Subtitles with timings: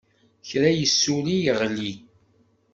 [0.47, 1.91] Kra yessuli yeɣli.